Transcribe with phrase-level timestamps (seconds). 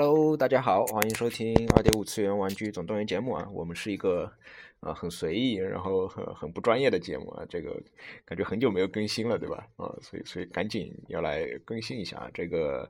[0.00, 3.48] Hello，大家好，欢迎收听二点五次元玩具总动员节目啊。
[3.52, 4.30] 我们是一个
[4.78, 7.44] 啊很随意，然后很很不专业的节目啊。
[7.48, 7.82] 这个
[8.24, 9.66] 感觉很久没有更新了，对吧？
[9.74, 12.30] 啊，所以所以赶紧要来更新一下啊。
[12.32, 12.88] 这个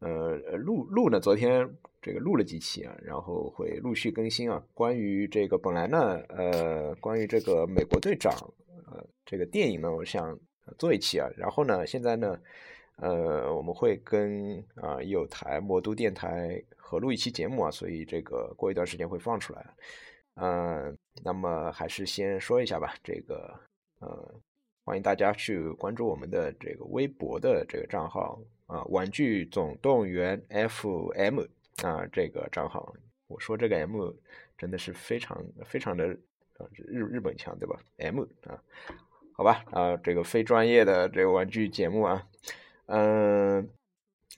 [0.00, 1.66] 呃录录呢，昨天
[2.02, 4.62] 这个录了几期啊，然后会陆续更新啊。
[4.74, 8.34] 关于这个本来呢，呃，关于这个美国队长
[8.92, 10.38] 呃这个电影呢，我想
[10.76, 11.26] 做一期啊。
[11.38, 12.38] 然后呢，现在呢。
[13.00, 19.66] 呃，我们会跟啊有台魔都电台合录一期节目啊，所以这个过一段时间会放出来。
[20.34, 23.58] 嗯，那么还是先说一下吧，这个
[24.00, 24.34] 呃，
[24.84, 31.40] 欢迎大家去关注我们的这个微博的这个账号啊，玩具总动员 FM
[31.82, 32.94] 啊这个账号。
[33.28, 34.12] 我说这个 M
[34.58, 36.08] 真的是非常非常的
[36.58, 38.62] 啊日日本腔对吧？M 啊，
[39.32, 42.26] 好吧啊，这个非专业的这个玩具节目啊。
[42.92, 43.70] 嗯，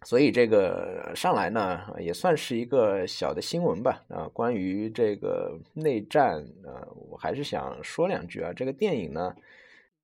[0.05, 4.05] 所以这个上来呢，也算是一个小的新闻吧。
[4.11, 8.53] 啊，关于这个内战，啊，我还是想说两句啊。
[8.55, 9.35] 这个电影呢，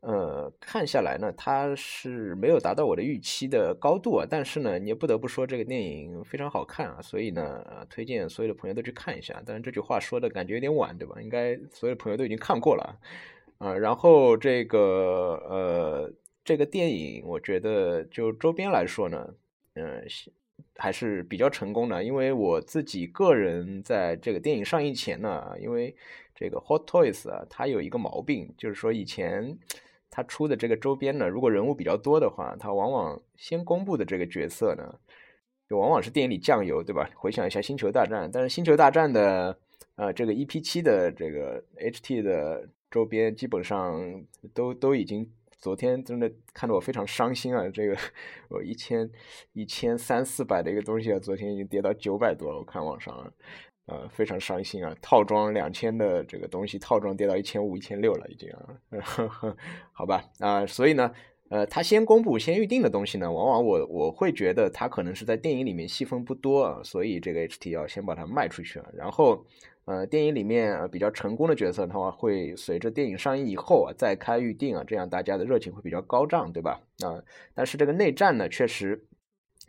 [0.01, 4.27] 呃，看下来呢，它是没有达到我的预期的高度啊。
[4.27, 7.03] 但是呢，你也不得不说这个电影非常好看啊。
[7.03, 9.43] 所以呢，推荐所有的朋友都去看一下。
[9.45, 11.21] 但是这句话说的感觉有点晚，对吧？
[11.21, 12.99] 应该所有的朋友都已经看过了
[13.59, 13.75] 啊。
[13.75, 14.79] 然后这个
[15.51, 16.11] 呃。
[16.49, 19.35] 这个电影，我觉得就周边来说呢，
[19.75, 20.03] 嗯，
[20.77, 22.03] 还是比较成功的。
[22.03, 25.95] 因为我自己个人在这个电影上映前呢，因为
[26.35, 29.59] 这个 Hot Toys 啊，它有一个毛病，就是说以前
[30.09, 34.99] 它出的这个周边呢，如果人物比较多的话，它往往先公布的这个角色呢，
[35.69, 37.11] 就往往是电影里酱油，对吧？
[37.15, 39.59] 回想一下《星球大战》，但是《星球大战》的
[39.97, 44.25] 呃这个 EP 七的这个 HT 的周边，基本上
[44.55, 45.31] 都都已经。
[45.59, 47.69] 昨天真的看得我非常伤心啊！
[47.69, 47.97] 这个
[48.49, 49.11] 我一千
[49.53, 52.59] 一千三四百的一个东西啊，昨天已经跌到九百多了。
[52.59, 53.33] 我看网上，
[53.87, 54.97] 呃，非常伤心啊！
[55.03, 58.79] 套装两千的这个东西，套装跌到一千五、一千六了，已经啊。
[59.93, 61.13] 好吧，啊，所以呢，
[61.49, 69.45] 呃，他先公布、先预定的东西呢，往往我我会觉得他可能是在电影里面戏份不多啊，所以这个 HT 要先把它卖出去啊，然后。
[69.89, 76.79] 呃，电影里面比较成功的角色的话，会随着电影上映以后啊，再开预定啊，这样大家的热情会比较高涨，对吧？
[77.03, 79.03] 啊，但是这个内战呢，确实，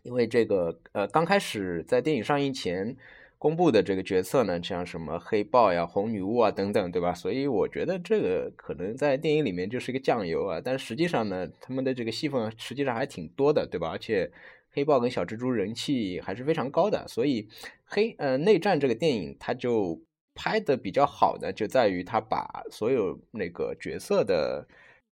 [0.03, 2.97] 因为这个呃，刚开始在电影上映前
[3.37, 7.13] 公布的这个角色呢，像什么黑豹呀、红女巫啊等等，对吧？
[7.13, 13.87] 所以我觉得这个可能在电影里面就是一个酱油啊，但实际上呢，他们的这个戏份实际上还挺多的，对吧？
[13.91, 14.29] 而且
[14.69, 17.47] 黑豹跟小蜘蛛人气还是非常高的，所以
[17.85, 20.01] 黑呃内战这个电影它就。
[20.41, 24.65] 拍的比较好的就在于他把所有那个角色的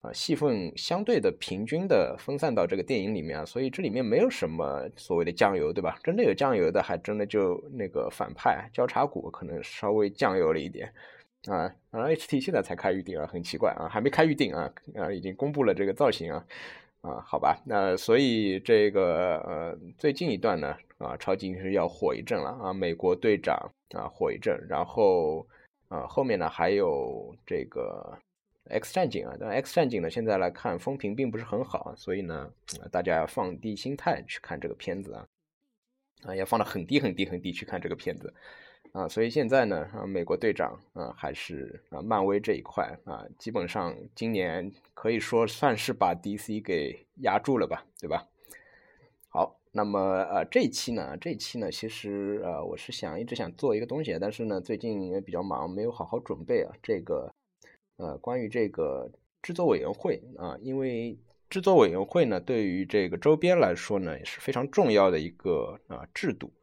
[0.01, 5.97] 啊戏份相对的平均的分散到这个电影里面啊，所以这里面没有什么所谓的酱油，对吧？
[6.03, 10.93] 真的有酱油的，还真的就那个反派交叉骨可能稍微酱油了一点
[11.47, 11.73] 啊。
[11.89, 16.45] 啊，HT 现在才开预定啊，很奇怪啊，还没开预定啊啊，已经公布了这个造型啊。
[17.01, 25.47] 啊，好吧，那所以这个呃，最近一段呢，啊，超级英雄要火一阵了啊，美国队长啊火一阵，然后
[25.87, 28.17] 啊后面呢还有这个
[28.69, 32.51] X 战警啊，但 X 战警呢现在来看风评并不是很好，所以呢
[32.91, 35.27] 大家要放低心态去看这个片子啊，
[36.23, 38.33] 啊要放到很低很低很低去看这个片子。
[38.93, 48.25] 啊，所以现在呢，啊，美国队长啊，还是啊，漫威这一块啊，基本上今年可以说算是把 DC 给压住了吧，对吧？
[49.77, 56.71] 那么呃，这一期呢，这一期呢，其实呃，我是想一直想做一个东西，但是呢，最近也比较忙，没有好好准备啊。
[56.81, 57.29] 这个
[57.97, 61.19] 呃，关于这个制作委员会啊，因为
[61.49, 66.53] 制作委员会呢，对于这个周边来说呢，也是非常重要的一个啊制度。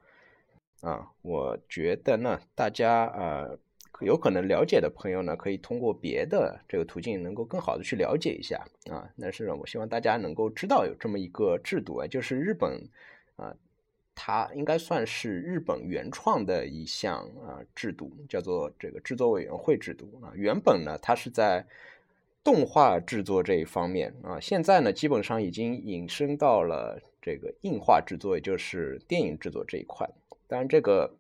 [0.81, 3.59] 啊，我觉得呢，大家呃
[4.05, 9.09] 有可能了解的朋友呢，可以通过别的这个途径，能够更好的去了解一下啊。
[9.21, 12.89] 但是呢我希望大家能够知道有这么一个制度啊，就是日本
[13.37, 13.55] 啊，
[14.15, 20.33] 它应该算是日本原创的一项啊制度，叫做这个制作委员会制度啊。
[20.35, 21.65] 原本呢，它是在
[22.45, 30.09] 动画制作这一方面啊，现在呢，基本上已经引申到了这个硬画制作，也就是电影制作这一块。
[30.49, 31.15] 当然，这个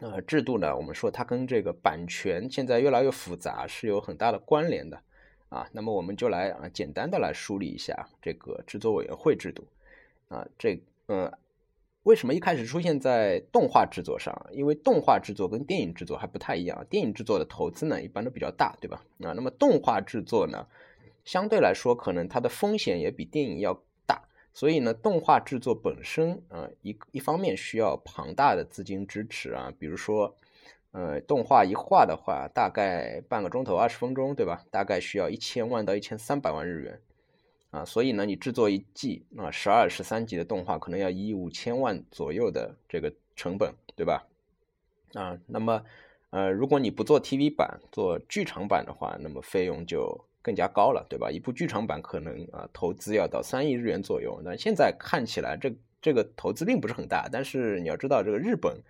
[0.00, 5.02] 呃制度呢，我们说它跟这个版权现在越来越复杂是有很大的关联的
[5.48, 5.68] 啊。
[5.72, 9.66] 那么我们就来啊简单的来梳理一下这个制作委员会制度
[10.28, 10.46] 啊。
[10.58, 11.32] 这呃
[12.04, 14.34] 为什么一开始出现在动画制作上？
[14.52, 19.04] 因为动画制作跟电影制作还不太一样，电影制作的投资呢一般都比较大，对吧？
[19.20, 20.66] 啊，那么动画制作呢
[21.24, 23.82] 相对来说可能它的风险也比电影要
[24.52, 30.36] 所以呢，动画制作本身啊，一一方面需要庞大的资金支持啊，比如说，
[30.90, 34.64] 呃，动画一画的话，大概半个钟头二十分钟，对吧？
[34.70, 37.00] 大概需要一千万到一千三百万日元
[37.70, 44.26] 啊，所以呢，你制作一季啊十二十三集的动画，可能要一亿五千万左右的这个成本，对吧？
[45.14, 45.84] 啊，那么
[46.30, 50.24] 呃，如果你不做 TV 版，做剧场版的话，那么费用就。
[50.40, 51.30] 更加高了，对吧？
[51.30, 54.40] 一部剧场版可能啊，投资要到三亿日元左右。
[54.42, 55.70] 那现在看起来，这
[56.00, 57.28] 这个投资并不是很大。
[57.30, 58.80] 但是你要知道，这个日本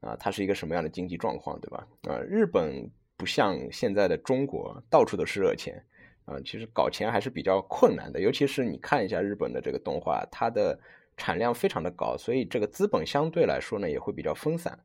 [0.00, 1.84] 啊，它是一个什么样的经济状况，对吧？
[2.02, 5.82] 啊，日本不像现在的中国，到处都是热钱
[6.26, 6.38] 啊。
[6.44, 8.20] 其实搞钱还是比较困难的。
[8.20, 10.78] 尤其是你看一下日本的这个动画，它的
[11.16, 14.78] 产量非常的高，所以这个资本相对来说呢，也会比较分散。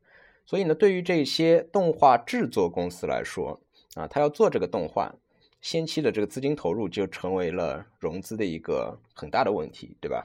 [0.45, 3.59] 所以呢，对于这些动画制作公司来说
[3.95, 5.15] 啊，他要做这个动画。
[5.61, 10.23] 先期的这个资金投入就成为了融资的一个很大的问题，对吧？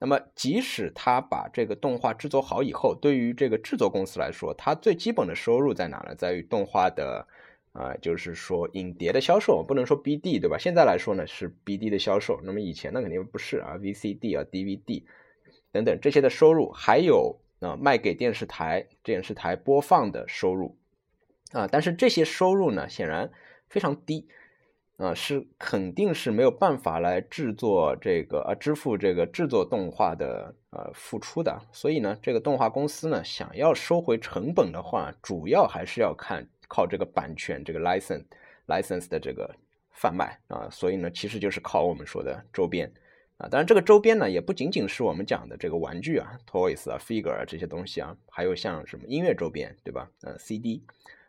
[0.00, 6.16] 那么即使他把这个动画制作好以后，对于这个制作公司来说，它最基本的收入在哪呢？
[6.16, 7.24] 在于动画的
[7.72, 10.58] 啊，就是说影碟的销售，不能说 BD，对吧？
[10.58, 15.04] 现在来说呢是 BD 的销售，那么以前那肯定不是啊，VCD 啊、DVD
[15.70, 20.76] 等等这些的收入，还有啊卖给电视台、电视台播放的收入
[21.52, 23.30] 啊，但是这些收入呢显然
[23.68, 24.28] 非常低。
[24.98, 31.58] 啊，是肯定是没有办法来制作这个啊，支付这个制作动画的呃付出的。
[31.72, 38.22] 所以呢，这个动画公司呢，想要收回成本的话，主要还是要看靠这个版权这个 license
[38.68, 39.52] license 的这个
[39.90, 40.68] 贩卖啊。
[40.70, 42.92] 所以呢，其实就是靠我们说的周边
[43.36, 43.48] 啊。
[43.48, 50.10] 当然，这个周边呢，也不仅仅是我们讲的这个玩具啊，toys 啊，figure 啊这些东西啊，还有像什么音乐周边，对吧？
[50.22, 50.82] 呃，CD，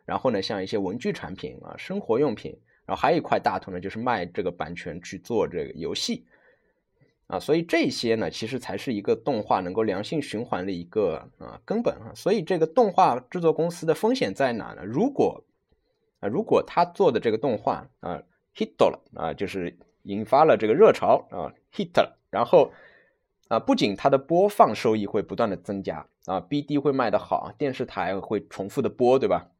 [0.04, 2.58] 然后呢，像一些文具产品啊，生活用品。
[2.86, 6.26] 然后还有一块大头呢，就是卖这个版权去做这个游戏，
[7.28, 12.12] 啊，所以这些呢，其实才是一个动画能够良性循环的一个啊根本啊。
[12.14, 14.84] 所以这个动画制作公司的风险在哪呢？
[14.84, 15.42] 如果
[16.20, 18.22] 啊，如果他做的这个动画啊
[18.54, 22.72] hit 到了啊，就是引发了这个热潮啊 hit 了，然后
[23.48, 29.50] 啊，不仅它的播放收益会不断的增加啊，BD 会卖得好，电视台会重复的播，对吧？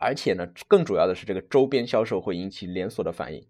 [0.00, 3.46] 而且呢，更主要的是这个周边销售会引起连锁的反应，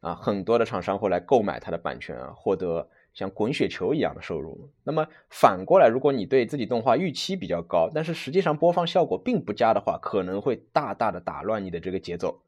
[0.00, 4.70] 啊，很多的厂商会来购买它的版权啊，获得像滚雪球一样的收入。
[4.84, 12.40] 那么反过来，如果你对自己动画预期比较高，但是实际上播放效果并不佳的话，可能会大大的打乱你的这个节奏，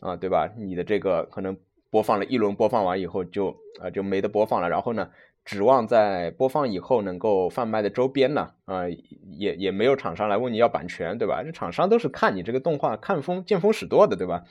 [0.00, 0.50] 啊，对吧？
[0.56, 1.56] 你的这个可能
[1.90, 5.10] 播放了一轮，播放完以后就啊就没得播放了，然后呢？
[5.44, 8.50] 指望在播放以后能够贩卖的周边呢？
[8.66, 8.86] 啊，
[9.30, 11.42] 也也没有厂商来问你要版权，对吧？
[11.42, 14.44] 这厂商都是看你这个动画看风见风使舵的，对吧？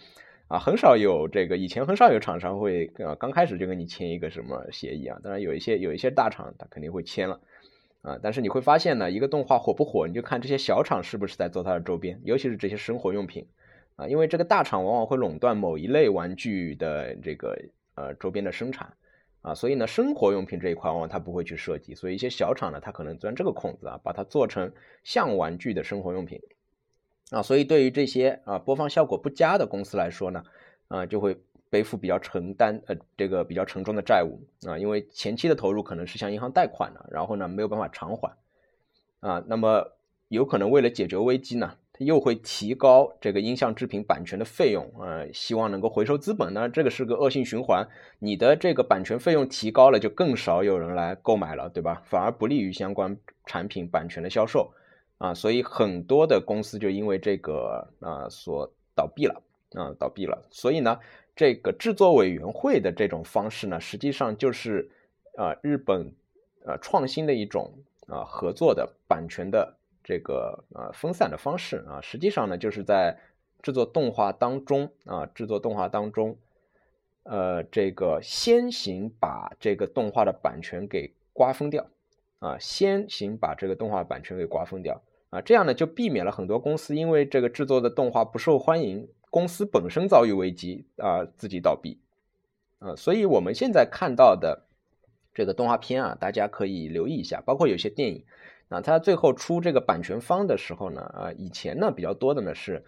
[0.48, 5.19] 啊，很少有这个以前很少有厂商会啊刚开始就跟你签一个什么协议啊。
[5.24, 7.39] 当然有一些有一些大厂他肯定会签了
[8.01, 8.18] 啊。
[8.24, 13.45] 但是你会发现呢，一个动画火不火，你就看这些小厂是不是在做它的周边，尤其是这些生活用品
[13.98, 17.60] 啊，因为这个大厂往往会垄断某一类玩具的这个
[17.96, 18.94] 呃周边的生产。
[19.44, 24.74] 啊，所以呢，生活用品这一块往往它不会去涉及，所以一些小厂呢，它可能钻这个空子啊，把它做成
[25.06, 26.42] 像玩具的生活用品。
[27.30, 30.44] 啊，所以对于这些啊播放效果不佳的公司来说呢，
[30.90, 31.38] 啊就会
[31.70, 38.36] 背负比较承担呃这个比较沉重的债务啊，因为前期的投入可能是向银行贷款的，然后呢没有办法偿还
[39.22, 39.94] 啊，那么
[40.28, 41.75] 有可能为了解决危机呢。
[42.00, 47.88] 又会提高这个音像制品版权的费用，呃，希望能够回收资本呢，这个是个恶性循环。
[48.20, 52.01] 你的这个版权费用提高了，就更少有人来购买了，对吧？
[52.06, 54.72] 反而不利于相关产品版权的销售，
[55.18, 59.42] 啊，所以很多的公司就因为这个啊所倒闭了，
[59.74, 60.48] 啊，倒闭了。
[60.51, 61.00] 所以呢，
[61.36, 64.88] 这个制作委员会的这种方式呢，实际上就是
[65.36, 66.13] 啊日本
[66.63, 67.74] 呃创新的一种
[68.08, 69.76] 啊合作的版权的。
[70.08, 73.20] 这个啊分散的方式啊，实际上呢，就是在
[73.62, 76.38] 制作动画当中啊，制作动画当中，
[77.24, 81.90] 呃，这个先行把这个动画的版权给瓜分掉
[82.40, 92.00] 啊，先行把这个动画版权给瓜分掉啊，这样呢就避免了很多公司因为这个制作的动画不受欢迎，公司本身遭遇危机啊，自己倒闭
[92.80, 94.68] 啊，所以我们现在看到的
[95.34, 98.24] 这个动画片啊，大家可以留意一下，包括有些电影。
[98.69, 102.83] 那他最后出这个版权方的时候呢，呃，以前呢比较多的呢是，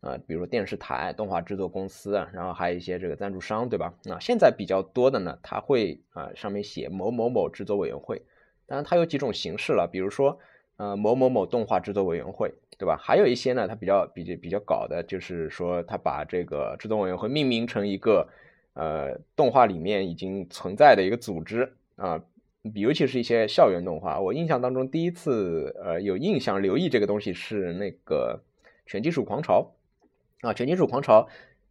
[0.00, 3.94] 呃，比如电视台、动画制作公司啊，然后还有一些这个赞助商，对吧？
[4.04, 8.20] 那现在比较多的呢，他会啊上面写某某某制作委员会，
[8.66, 10.38] 当然它有几种形式了，比如说
[10.76, 12.98] 呃某某某动画制作委员会，对吧？
[13.00, 18.28] 还有一些呢，它比较比较比较搞的就是说，他把这个制作委员会命名成一个
[18.74, 22.22] 呃动画里面已经存在的一个组织啊。
[22.74, 28.40] 尤其是一些校园动画，我印象当中第一次呃有印象留意这个东西是那个
[28.86, 29.72] 《全金属狂潮》
[30.48, 31.22] 啊，《全金属狂潮》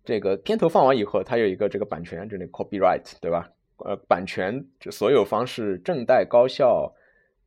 [0.03, 3.49] 这个片头放完以后，它有一个这个版权，就那 copyright 对吧？
[3.77, 6.93] 呃，版权所有方是正代高校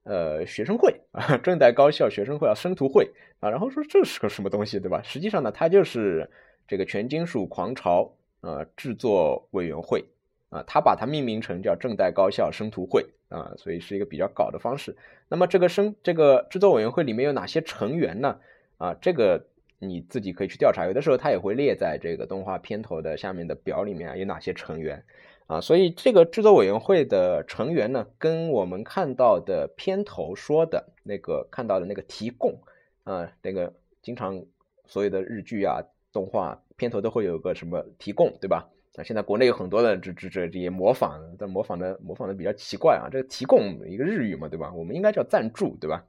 [0.04, 5.02] 呃学生会啊， 正代高校学生会啊，生徒会啊，然后说这是个什么东西对吧？
[5.02, 6.30] 实际上呢，它就是
[6.66, 8.02] 这个《全金属狂潮》
[8.48, 10.02] 呃制作委员会。
[10.50, 14.96] 啊，他把它命名成叫正代高校生徒会啊，所以是一个比较搞的方式。
[15.28, 18.38] 那么这个生这个制作委员会里面有哪些成员呢？
[18.78, 19.46] 啊，这个
[19.78, 25.04] 你自己可以去调查，有的时候它也会列在这个动画片头的下面的表里面啊，有哪些成员
[25.46, 25.60] 啊？
[25.60, 32.60] 所以这个制作委员会的成员呢，跟我们看到的片头说的那个看到的那个提供
[33.04, 34.44] 啊，那个经常
[34.86, 35.82] 所有的日剧啊
[36.12, 38.68] 动画片头都会有个什么提供，对吧？
[38.95, 43.07] 那现在国内有很多的这这这这些模仿，但模仿的模仿的比较奇怪啊。
[43.09, 44.73] 这个提供一个日语嘛，对吧？
[44.73, 46.03] 我们应该叫赞助，对吧？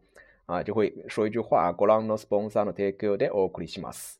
[0.47, 4.19] 啊，就会说一句话，“ご覧のスポンサーの提供でお送りします”。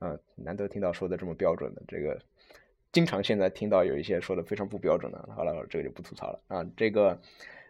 [0.00, 2.18] 啊，难得听到说的这么标准的，这个
[2.90, 5.28] 经常现在听到有一些说的非常不标准的。
[5.34, 6.66] 好了，这个就不吐槽了啊。
[6.76, 7.18] 这个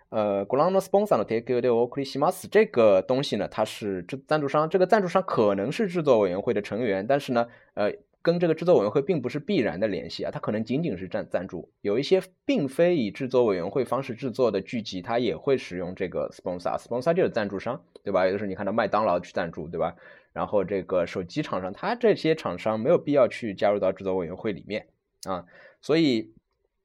[0.09, 7.93] 呃，“ご覧のスポンサーの提供でお送りします”这个东西呢，它是制赞助商，这个赞助商可能是制作委员会的成员，但是呢，呃。
[8.28, 11.72] 跟这个制作委员会并不是必然的联系啊，它可能仅仅是赞赞助。
[11.80, 18.26] 有一些并非以制作委员会方式制作的剧集，它也会使用这个 sponsor，sponsor 就是赞助商，对吧？
[18.26, 19.96] 有的时候你看到麦当劳去赞助，对吧？
[20.34, 24.88] 然后这个手机厂商，它这些厂商没有必要去加入到制作委员会里面
[25.24, 25.46] 啊。
[25.80, 26.34] 所以，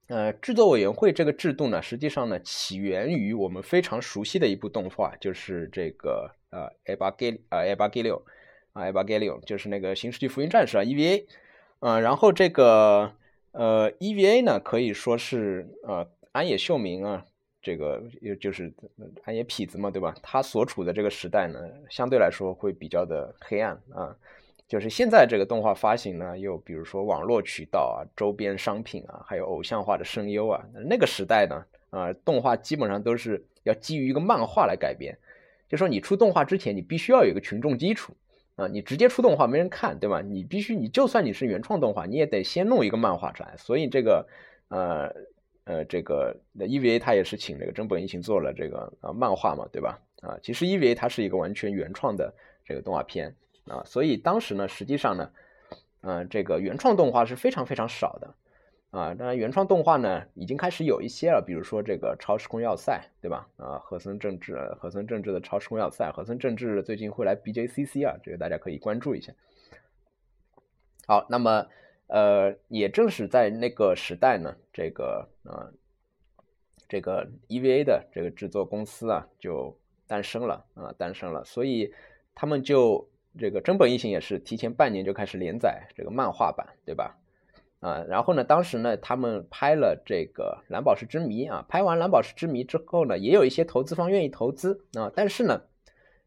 [0.06, 8.22] 呃，制作委员会这个制度呢，实际上呢，起源于我们非常熟悉的一部动画，就是这个呃，A 八 G 呃 A 八 G 六。
[8.72, 11.26] 啊，Evangelion 就是那个《新世纪福音战士》啊，EVA，
[11.80, 13.12] 嗯，然后这个
[13.52, 17.26] 呃，EVA 呢可以说是呃，安野秀明啊，
[17.60, 18.72] 这个又就是
[19.24, 20.14] 安野痞子嘛，对吧？
[20.22, 21.60] 他所处的这个时代呢，
[21.90, 24.16] 相对来说会比较的黑暗啊。
[24.66, 35.14] 就是现在这个动画发行呢，又比如说网络渠道啊、周边商品啊，还有偶像化的声优啊，那个时代呢，啊，动画基本上都是要基于一个漫画来改编，
[35.68, 38.14] 就说你出动画之前，你必须要有一个群众基础。
[38.62, 40.20] 啊，你直接出动画没人看，对吧？
[40.20, 43.54] 你必须，你就算你是原创动画，你也得先弄一个漫画出来。
[43.56, 44.26] 所以这个，
[44.68, 45.12] 呃
[45.64, 49.98] 呃，这个 EVA 它也是请这个真本一行做了这个啊漫画嘛，对吧？
[50.20, 52.32] 啊，其实 EVA 它是一个完全原创的
[52.64, 53.34] 这个动画片
[53.66, 55.30] 啊，所以当时呢，实际上呢，
[56.02, 58.34] 嗯，这个原创动画是非常非常少的。
[58.92, 63.48] 啊，当然原创动画呢已经开始有一些了，比如说这个《超时空要塞》，对吧？
[63.56, 69.32] 啊，和森政治，和森政治的《超时空要塞》，和森政治最近会来 BJCC 啊，这个大家可以关注一下。
[71.06, 71.66] 好，那么
[72.08, 75.72] 呃，也正是在那个时代呢，这个啊，
[76.86, 79.74] 这个 EVA 的这个制作公司啊就
[80.06, 81.90] 诞生了啊，诞生了，所以
[82.34, 83.08] 他们就
[83.38, 87.18] 这个真本一行也是提前半年就开始连载这个漫画版，对吧？
[87.82, 95.62] 啊，然后呢，当时呢，他们拍了这个《蓝宝石之谜》啊，拍完《蓝宝石之谜》之后呢，也有一些投资方愿意投资啊，但是呢，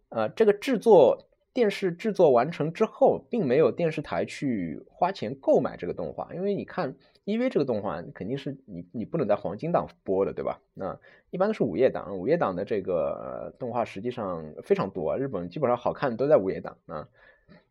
[0.09, 6.93] 呃，这个制作电视制作完成之后，并没有电视台去花钱购买这个动画，因为你看
[7.23, 10.59] ，EV 这个动画肯定是你你不能在黄金档播的，对吧？
[10.73, 17.07] 那一般都是午夜档，午夜档的这个动画实际上非常多，日本基本上好看都在午夜档啊，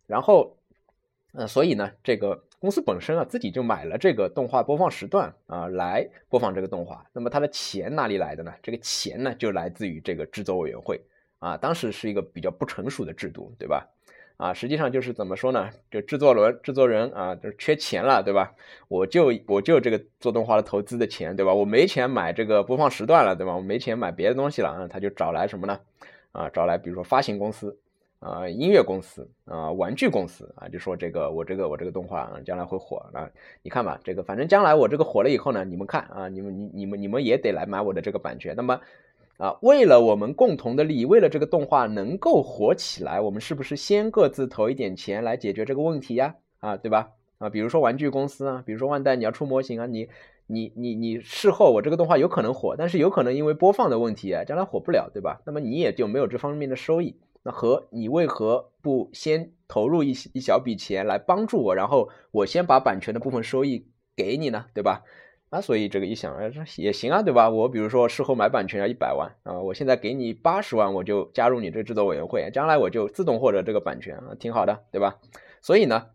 [0.07, 0.57] 然后。
[1.37, 7.05] 嗯，所以呢，这个公司本身啊，自己就买了这个动画播放时段啊，来播放这个动画。
[7.13, 8.51] 那么它的钱哪里来的呢？
[8.63, 10.99] 这个钱呢，就来自于这个制作委员会
[11.41, 11.59] 啊。
[11.59, 13.87] 当时是一个比较不成熟的制度，对吧？
[14.39, 15.69] 啊，实际上就是怎么说呢？
[15.91, 18.55] 就制作人制作人啊，就是缺钱了，对吧？
[18.89, 21.53] 我就我就这个做动画的投资的钱，对吧？
[21.53, 23.55] 我没钱买这个播放时段了，对吧？
[23.55, 25.79] 我没钱买别的东西了啊，他就找来什么呢？
[26.33, 27.79] 啊，找来比如说发行公司。
[28.25, 33.29] 啊，音乐公司啊，玩具公司啊，就说这个我这个我这个动画啊，将来会火啊。
[33.63, 38.55] 你看吧，这个反正将来我这个火了以后呢，你们看啊，你们你你们你们也得来买我的这个版权。
[38.57, 38.81] 那么
[39.37, 46.37] 啊，为了我们共同的利益，为了这个动画能够火起来，我们是不是先各自投一点钱来解决这个问题呀？
[46.61, 47.11] 啊，对吧？
[47.37, 50.09] 啊，比如说玩具公司啊，比如说万代，你要出模型啊，你
[50.47, 55.43] 你你你事后我这个动画有可能火，但是有可能因为播放的问题啊，将来火不了，对吧？
[55.45, 57.17] 那么你也就没有这方面的收益。
[57.45, 63.87] 那和你为何不先投入一一小笔钱来帮助我，然后我先把版权的部分收益
[64.17, 65.03] 给你呢，对吧？
[65.51, 67.49] 啊，所以这个一想，哎，这也行啊，对吧？
[67.49, 75.21] 我比如说事后买版权要一百万啊，我现在给你八十万，我就加入你这个制作委员会，将来我就自动获得这个版权啊，挺好的，对吧？
[75.61, 76.07] 所以呢，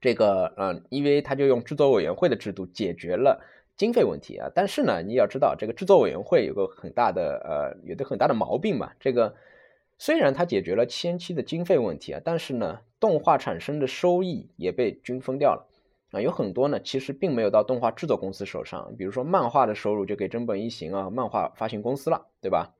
[0.00, 3.40] 这个嗯，因为他就用制作委员会的制度解决了
[3.76, 4.50] 经费问题啊。
[4.54, 8.90] 但是呢，你要知道这个制作委员会有个很大的呃，有的很大的毛病嘛。
[8.98, 9.34] 这个
[9.98, 15.66] 虽然它解决了前期的经费问题啊，但是呢，动画产生的收益也被均分掉了
[16.12, 16.20] 啊。
[16.20, 22.74] 有很多呢，其实并没有到动画制作公司手上，比如说漫画的收入就给真本一行啊，漫画发行公司了，对吧？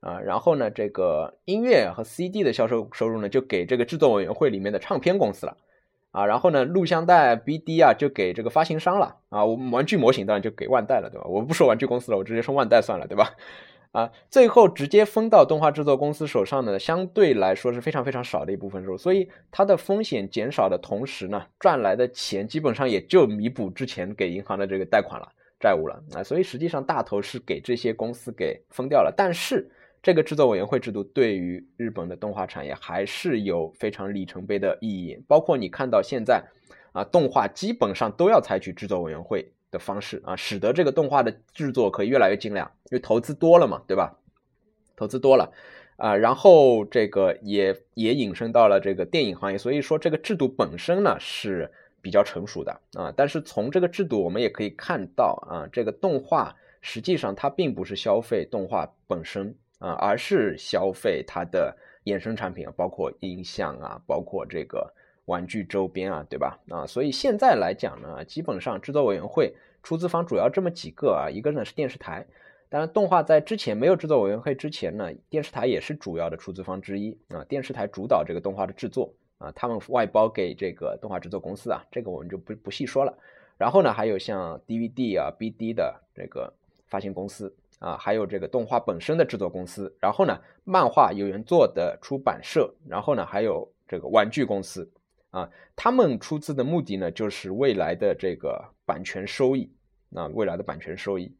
[0.00, 5.58] 啊，然后呢，这个音乐和 CD 的销售收入呢，就给这个制作委员会里面的唱片公司了，
[6.10, 11.26] 啊，然后呢，录像带 BD 啊，就给这个发行商了，啊，我们玩具模型当然就给万代了，对吧？
[11.26, 13.34] 我不说玩具公司了，我直接说万代算了，对吧？
[13.92, 25.28] 啊，最后直接分到动画制作公司手上呢，相对来说是非常非常少的一部分收入，所以它的风险减少的同时呢，赚来的钱基本上也就弥补之前给银行的这个贷款了
[25.58, 29.70] 债务了，啊，所以实际上大头是给这些公司给分掉了，但是。
[30.02, 36.42] 这个制作委员会制度对于日本的动画产业还是有非常里程碑的意义，包括你看到现在，
[36.92, 44.18] 啊，动画基本上都要采取制作委员会的方式啊，使得这个动画的制作可以越来越精良，因为投资多了嘛，对吧？
[44.96, 45.52] 投资多了，
[45.96, 51.70] 啊，然后这个也也引申到了这个电影行业，所以说这个制度本身呢是
[52.02, 59.56] 比较成熟的啊，但是从这个制度我们也可以看到啊，这个动画实际上它并不是消费动画本身。
[59.80, 61.74] 啊，而是消费它的
[62.04, 64.92] 衍生产品，包括音像啊，包括这个
[65.26, 66.58] 玩具周边啊，对吧？
[66.68, 72.26] 啊，所以现在来讲呢，基本上制作委员会出资方主要这么几个啊，一个呢是电视台，
[72.68, 83.16] 当然动画在之前没有制作委员会之前呢，电视台也是主要的出资方之一啊，电视台主导这个动画的制作啊，他们外包给这个动画制作公司啊，这个我们就不不细说了。
[83.56, 86.52] 然后呢，还有像 DVD 啊、BD 的这个
[86.86, 87.54] 发行公司。
[87.80, 94.86] 啊，还有这个动画本身的制作公司，然后呢，漫画有原作的出版社，然后呢，还有这个玩具公司，
[95.30, 99.70] 啊，他们出资的目的呢，就是未来的这个版权收益，
[100.14, 101.32] 啊，未来的版权收益，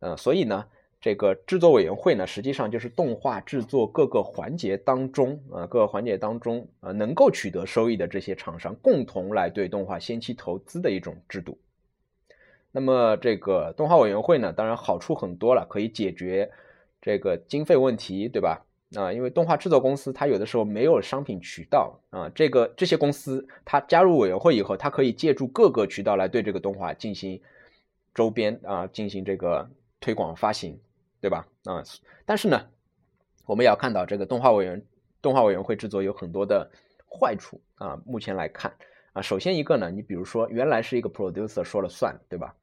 [0.00, 0.66] 呃，所以呢，
[1.00, 11.58] 这个制作委员会呢，实际上就是动画制作各个环节当中，啊，各个环节当中，啊，能够取得收益的这些厂商共同来对动画先期投资的一种制度。
[12.72, 16.50] 那么这个动画委员会呢，当然好处很多了，可以解决
[17.00, 18.66] 这个经费问题，对吧？
[18.96, 27.40] 啊，因为动画制作公司它有的时候没有商品渠道啊，这个这些公司它加入委员会以后，它可以借助各个渠道来对这个动画进行
[28.14, 29.68] 周边啊，进行这个
[30.00, 30.78] 推广发行，
[31.20, 31.46] 对吧？
[31.64, 31.82] 啊，
[32.24, 32.68] 但是呢，
[33.46, 34.82] 我们也要看到这个动画委员
[35.20, 36.70] 动画委员会制作有很多的
[37.08, 38.72] 坏处啊，目前来看
[39.12, 42.54] 啊，首先一个呢，你比如说原来是一个 producer 说了算，对吧？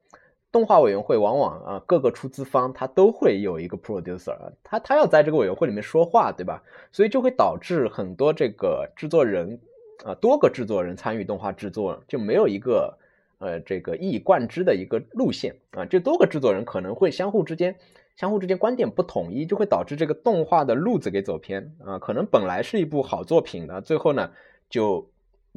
[0.52, 6.62] 动画委员会往往啊，各个出资方他都会有一个 producer，他他要在这个委员会里面说话，对吧？
[6.92, 9.58] 所以就会导致很多这个制作人
[10.04, 12.98] 啊，多个制作人参与动画制作，就没有一个
[13.38, 15.86] 呃这个一以贯之的一个路线啊。
[15.86, 17.74] 这多个制作人可能会相互之间
[18.14, 21.98] 相互之间观点不统一，就会导致这个动画的路子给走偏啊。
[21.98, 24.30] 可能本来是一部好作品的，最后呢
[24.68, 25.08] 就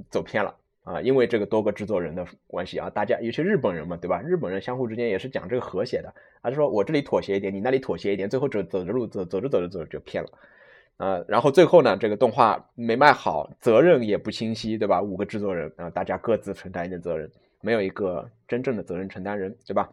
[0.10, 0.56] 走偏了。
[0.86, 4.22] 啊，因为这个多个制作人的关系啊，大家尤其日本人嘛，对吧？
[4.22, 10.30] 日本人相互之间也是讲这个和谐的，还是说我这里妥协一点，你那里妥协一点，最后走走着路走走着走着走着就偏了，
[10.98, 15.02] 啊，然后最后呢，这个动画没卖好，责任也不清晰，对吧？
[15.02, 19.90] 五个制作人啊，大家各自承担一点责任，没有一个真正的责任承担人，对吧？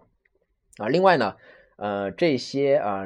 [0.77, 1.35] 啊，另外呢，
[1.77, 3.05] 呃，这些啊，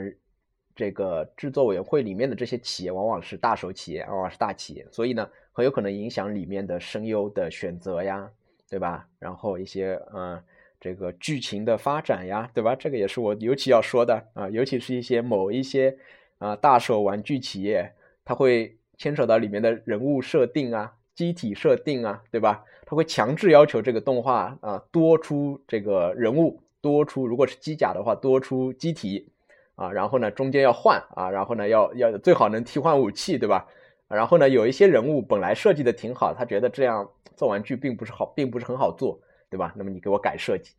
[0.74, 5.30] 这个制作委员会里面的这些企业往往是大手企业，往往是大企业，所以呢。
[5.56, 8.30] 很有可能影响里面的声优的选择呀，
[8.68, 9.08] 对吧？
[9.18, 10.38] 然后一些嗯，
[10.78, 12.76] 这个剧情的发展呀，对吧？
[12.76, 15.96] 这个也是我尤其要说的啊，尤其是一些某一些
[16.36, 17.90] 啊大手玩具企业，
[18.22, 22.62] 它会牵扯到里面的人物设定啊、机体设定啊，对吧？
[22.84, 29.30] 它会强制要求这个动画啊多出这个人物，多出如果是机甲的话多出机体
[29.74, 33.66] 啊，然后呢中间要换啊，然后呢要要最好能替换武器，对吧？
[34.08, 39.72] 然后呢，有一些人物本来设计的挺好，他觉得这样做玩具并不是好，并不是很好做，对吧？
[39.76, 40.72] 那么你给我改设计，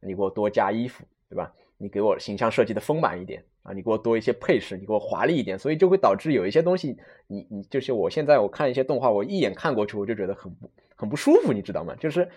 [0.00, 1.52] 你给我多加衣服，对吧？
[1.78, 11.94] 你给我形象设计的丰满一点啊，你给我多一些配饰，你给我华丽一点，所以就会导致有一些东西，你你就是我现在我看一些动画，我一眼看过去我就觉得很不很不舒服，你知道吗？
[11.98, 12.28] 就是。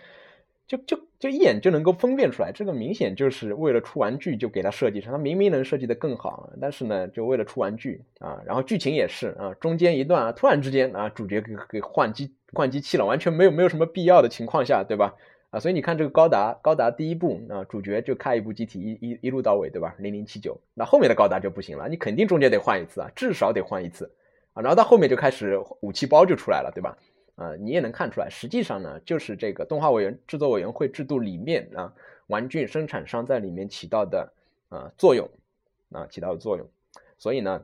[0.68, 8.42] 就就就一眼就能够分辨出来，这个明显就是为了出玩具就给它设计成，它明明能设计的更好，但是呢，就为了出玩具啊。
[8.46, 15.16] 然后剧情也是啊，中间一段啊，突然之间啊，主角给给换机换机器了，完全没有没有什么必要的情况下，对吧？
[15.52, 19.96] 啊，所以你看这个高达，高达第一部啊，主角就开一部机体一一一路到尾，对吧？
[20.00, 24.12] 零零七九，那后面的高达就不行了，你肯定中间得换一次啊，至少得换一次
[24.52, 26.98] 啊，然后到后面就开始武器包就出来了，对吧？
[27.38, 31.94] 啊，你也能看出来，实际上呢，就是这个动画委员制作委员会制度里面啊，
[32.26, 34.34] 玩具生产商在里面起到的
[34.70, 35.30] 啊作用
[35.92, 36.68] 啊起到的作用。
[37.20, 37.62] 所以呢，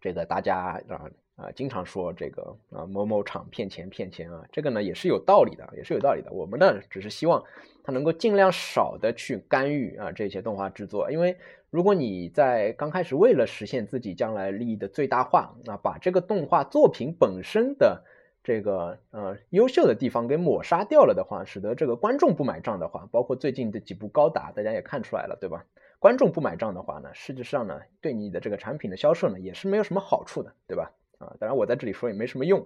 [0.00, 6.32] 这个大家啊啊经常说这个啊某某厂骗钱骗钱啊，这个呢也是有道理的，也是有道理的。
[6.32, 7.44] 我们呢只是希望
[7.82, 11.36] 他能够尽量少的去干预啊这些动画制作，因为
[11.68, 18.02] 如果你在刚开始为了实现自己将来利益的最大化，那把这个动画作品本身的
[18.44, 25.64] 这个呃优秀的地方给抹杀掉了的话，使得这个观众不买账的话，包括最近的几部高达，大家也看出来了，对吧？
[25.98, 30.92] 观众不买账的话呢，实际上呢，对你的这个产品的销售呢，也是没有什么好处的，对吧？
[31.16, 32.64] 啊，当然我在这里说也没什么用。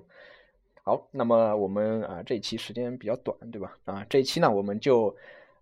[0.82, 3.78] 好，那么我们啊这一期时间比较短，对吧？
[3.84, 5.14] 啊，这一期呢，我们就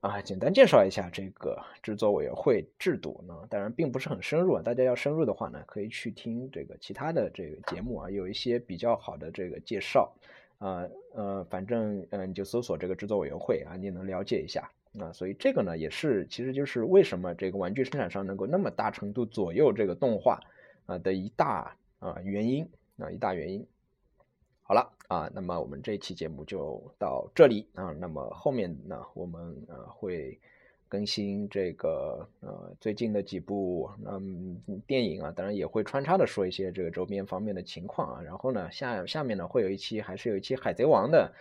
[0.06, 4.62] 啊简单介绍一下这个制作委员会制度呢，当然并不是很深入啊。
[4.62, 10.12] 大家要深入的话呢，可以去听这个其他的这个节目啊，有一些比较好的这个介绍。
[10.58, 14.70] 啊呃，反正嗯，你就搜索这个制作委员会啊，你能了解一下。
[14.98, 20.40] 啊，所以这个呢，也是其实就是为什么这个玩具生产商能够那么大程度左右这个动画
[20.86, 22.66] 啊的一大啊原因
[22.98, 23.66] 啊一大原因。
[24.68, 30.40] 好了啊，那么我们这一期节目就到这里啊，那么后面呢，我们呃会
[30.88, 41.32] 更新这个呃最近的几部嗯电影啊，当然也会穿插的说一些这个周边方面的情况啊，然后呢下下面呢会有一期还是有一期海贼王的。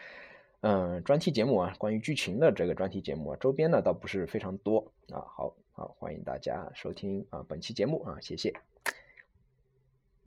[0.61, 5.25] 嗯，专题节目啊，关于剧情的这个专题节目啊，周边呢倒不是非常多啊。
[5.35, 8.53] 好好，欢迎大家收听啊本期节目啊，谢谢。